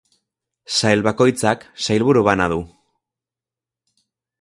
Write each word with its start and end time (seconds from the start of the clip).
Sail 0.77 1.03
bakoitzak 1.09 1.67
sailburu 1.89 2.25
bana 2.31 2.51
du. 2.57 2.61